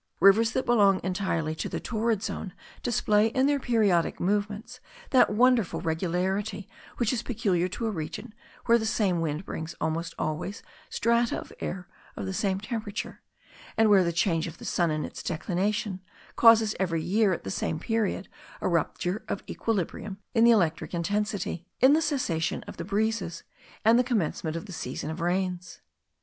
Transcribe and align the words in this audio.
Rivers 0.19 0.53
that 0.53 0.65
belong 0.65 0.99
entirely 1.03 1.53
to 1.53 1.69
the 1.69 1.79
torrid 1.79 2.23
zone 2.23 2.53
display 2.81 3.27
in 3.27 3.45
their 3.45 3.59
periodical 3.59 4.25
movements 4.25 4.79
that 5.11 5.29
wonderful 5.29 5.79
regularity 5.79 6.67
which 6.97 7.13
is 7.13 7.21
peculiar 7.21 7.67
to 7.67 7.85
a 7.85 7.91
region 7.91 8.33
where 8.65 8.79
the 8.79 8.85
same 8.87 9.21
wind 9.21 9.45
brings 9.45 9.75
almost 9.79 10.15
always 10.17 10.63
strata 10.89 11.37
of 11.39 11.53
air 11.59 11.87
of 12.15 12.25
the 12.25 12.33
same 12.33 12.59
temperature; 12.59 13.21
and 13.77 13.91
where 13.91 14.03
the 14.03 14.11
change 14.11 14.47
of 14.47 14.57
the 14.57 14.65
sun 14.65 14.89
in 14.89 15.05
its 15.05 15.21
declination 15.21 16.01
causes 16.35 16.73
every 16.79 17.03
year 17.03 17.31
at 17.31 17.43
the 17.43 17.51
same 17.51 17.77
period 17.77 18.27
a 18.59 18.67
rupture 18.67 19.23
of 19.27 19.43
equilibrium 19.47 20.17
in 20.33 20.43
the 20.43 20.49
electric 20.49 20.95
intensity, 20.95 21.67
in 21.79 21.93
the 21.93 22.01
cessation 22.01 22.63
of 22.63 22.77
the 22.77 22.83
breezes, 22.83 23.43
and 23.85 23.99
the 23.99 24.03
commencement 24.03 24.55
of 24.55 24.65
the 24.65 24.73
season 24.73 25.11
of 25.11 25.21
rains. 25.21 25.79